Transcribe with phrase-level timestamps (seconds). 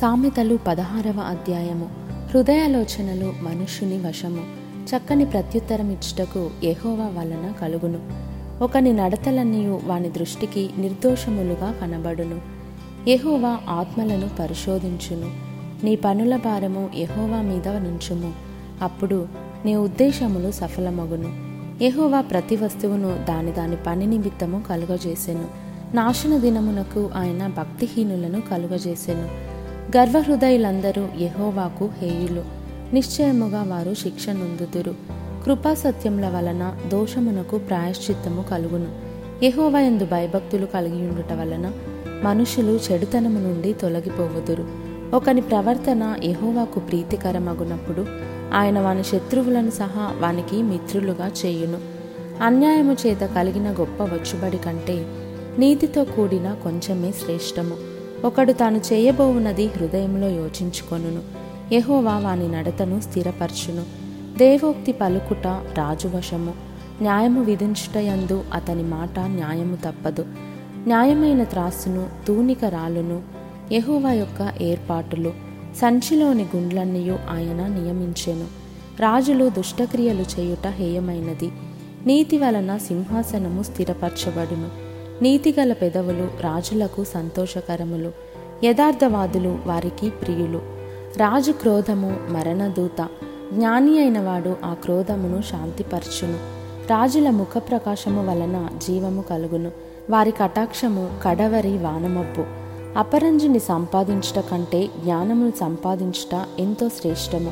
[0.00, 1.88] సామెతలు పదహారవ అధ్యాయము.
[2.30, 4.40] హృదయాలోచనలు మనుష్యుని వశము.
[4.88, 7.98] చక్కని ప్రత్యుత్తరమిచ్చుటకు ఎహోవా వలన కలుగును.
[8.64, 12.40] ఒకని నడతలన్నీయు వాని దృష్టికి నిర్దోషములుగా కనబడును.
[13.08, 15.30] ఎహోవా ఆత్మలను పరిశోధించును.
[15.84, 18.32] నీ పనుల భారము ఎహోవా మీద నుంచుము.
[18.82, 19.28] అప్పుడు
[19.64, 21.34] నీ ఉద్దేశములు సఫలమగును.
[21.84, 25.44] ఎహోవా ప్రతి వస్తువును దాని దాని పని నిమిత్తము కలుగజేసెను.
[25.94, 29.49] నాశన దినమునకు ఆయన భక్తిహీనులను కలుగజేసెను.
[29.96, 32.44] గర్వహృదయులందరూ యహోవాకు హేయులు.
[32.92, 34.94] నిశ్చయముగా వారు శిక్ష నొందుదురు.
[35.44, 38.88] కృపాసత్యముల వలన దోషమునకు ప్రాయశ్చిత్తము కలుగును.
[39.44, 41.72] యహోవయందు భయభక్తులు కలిగి ఉండుట వలన
[42.22, 44.68] మనుషులు చెడుతనము నుండి తొలగిపోవుదురు.
[45.14, 48.06] ఒకని ప్రవర్తన యహోవాకు ప్రీతికరమగునప్పుడు
[48.54, 51.78] ఆయన వాని శత్రువులను సహా వానికి మిత్రులుగా చేయును.
[52.42, 55.06] అన్యాయము చేత కలిగిన గొప్ప వచ్చుబడి కంటే
[55.58, 57.89] నీతితో కూడిన కొంచెమే శ్రేష్టము.
[58.24, 61.22] ఒకడు తాను చేయబోవున్నది హృదయంలో యోచించుకొనును.
[61.74, 63.82] యహోవా వాని నడతను స్థిరపరచును.
[64.38, 66.54] దేవోక్తి పలుకుట రాజువశము.
[67.02, 70.26] న్యాయము విధించుటయందు అతని మాట న్యాయము తప్పదు.
[70.86, 73.22] న్యాయమైన త్రాసును తూనిక రాలును
[73.72, 75.32] యహోవా యొక్క ఏర్పాటులు
[75.76, 78.44] సంచిలోని గుండ్లన్నయూ ఆయన నియమించెను.
[79.00, 81.52] రాజులు దుష్టక్రియలు చేయుట హేయమైనది.
[82.06, 84.89] నీతి వలన సింహాసనము స్థిరపరచబడును.
[85.22, 88.12] నీతిగల పెదవులు రాజులకు సంతోషకరములు
[88.64, 90.58] యథార్థవాదులు వారికి ప్రియులు.
[91.16, 93.08] రాజు క్రోధము మరణదూత
[93.52, 96.34] జ్ఞాని అయిన వాడు ఆ క్రోధమును శాంతిపరచును.
[96.90, 99.70] రాజుల ముఖ ప్రకాశము వలన జీవము కలుగును.
[100.10, 102.44] వారి కటాక్షము కడవరి వానమబ్బు.
[102.98, 107.50] అపరంజుని సంపాదించుట కంటే జ్ఞానమును సంపాదించుట ఎంతో శ్రేష్టము.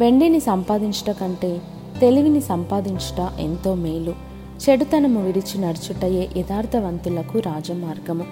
[0.00, 1.60] వెండిని సంపాదించుట కంటే
[2.00, 4.35] తెలివిని సంపాదించుట ఎంతో మేలు.
[4.56, 8.24] చెడుతనము విడిచి నడుచుటయే యథార్థవంతులకు రాజమార్గము.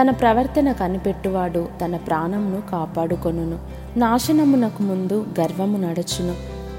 [0.00, 3.58] తన ప్రవర్తన కనిపెట్టువాడు తన ప్రాణమును కాపాడుకొనును.
[3.98, 6.34] నాశనమునకు ముందు గర్వము నడుచును.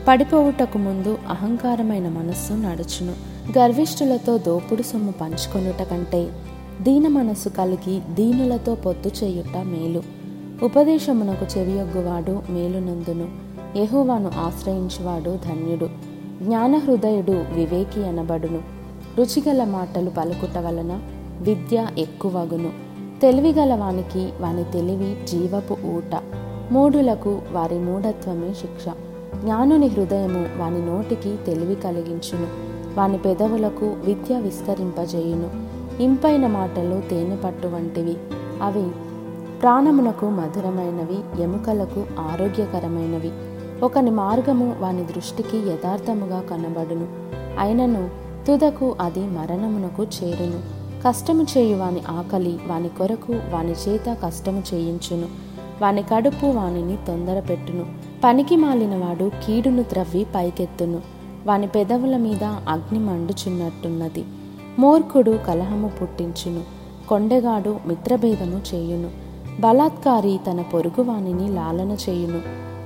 [0.07, 3.13] పడిపోవుటకు ముందు అహంకారమైన మనస్సు నడుచును.
[3.57, 6.27] గర్విష్ఠులతో దోపుడు సొమ్ము పంచుకొనుట కంటే
[6.81, 10.03] దీన మనస్సు కలిగి దీనులతో పొత్తు చేయుట మేలు.
[10.63, 13.27] ఉపదేశమునకు చెవియొగ్గువాడు మేలునందును.
[13.77, 15.89] ఎహోవాను ఆశ్రయించువాడు ధన్యుడు.
[16.43, 18.82] జ్ఞానహృదయుడు వివేకి అనబడును.
[19.17, 20.99] రుచిగల మాటలు పలుకుట వలన
[21.41, 22.71] విద్య ఎక్కువగును.
[23.21, 26.21] తెలివిగల వానికి వాని తెలివి జీవపు ఊట.
[26.71, 28.89] మూఢులకు వారి మూఢత్వమే శిక్ష.
[29.41, 32.47] జ్ఞానుని హృదయము వాని నోటికి తెలివి కలిగించును.
[32.97, 35.49] వాని పెదవులకు విద్య విస్తరింపజేయును.
[36.01, 38.17] ఇంపైన మాటలు తేనె పట్టు వంటివి.
[38.61, 38.89] అవి
[39.61, 43.31] ప్రాణమునకు మధురమైనవి ఎముకలకు ఆరోగ్యకరమైనవి.
[43.83, 47.07] ఒకని మార్గము వాని దృష్టికి యథార్థముగా కనబడును.
[47.59, 50.59] అయినను తుదకు అది మరణమునకు చేరును.
[51.07, 55.27] కష్టము చేయు వాని ఆకలి వాని కొరకు వాని చేత కష్టము చేయించును.
[55.81, 57.85] వాని కడుపు వానిని తొందర పెట్టును.
[58.23, 61.01] పనికి మాలినవాడు కీడును త్రవ్వి పైకెత్తును.
[61.45, 64.25] వాని పెదవుల మీద అగ్ని మండుచున్నట్టున్నది.
[64.79, 66.61] మూర్ఖుడు కలహము పుట్టించును.
[67.09, 69.09] కొండెగాడు మిత్రభేదము చేయును.
[69.61, 72.41] బలాత్కారి తన పొరుగు వానిని లాలన చేయును.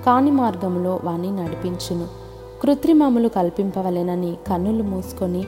[0.06, 2.27] కాని మార్గములో వాని నడిపించును.
[2.62, 5.44] కృత్రిమములు కల్పింపవలెనని కన్నులు మూసుకొని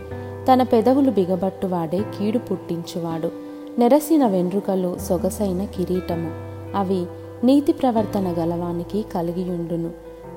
[0.52, 3.31] తన పెదవులు బిగబట్టువాడే కీడు పుట్టించువాడు.
[3.80, 6.31] నెరసిన వెన్రుకలు సొగసైన కిరీటము.
[6.78, 7.06] అవి
[7.44, 9.90] నీతి ప్రవర్తన గలవానికి కలిగియుండును.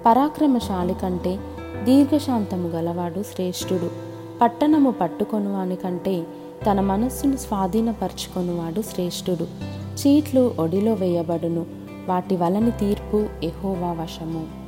[0.07, 1.39] పరాక్రమశాలి కంటే
[1.85, 3.91] దీర్ఘశాంతము గలవాడు శ్రేష్ఠుడు.
[4.43, 6.25] పట్టణము పట్టుకొనువాని కంటే
[6.71, 9.47] తన మనస్సును స్వాధీనపరచుకొనువాడు శ్రేష్ఠుడు.
[9.75, 11.67] చీట్లు ఒడిలో వేయబడును.
[12.09, 14.62] వాటి వలని తీర్పు ఎహోవా వశము.